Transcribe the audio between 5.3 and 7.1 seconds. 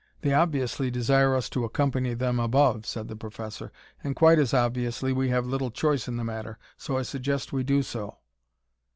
little choice in the matter, so I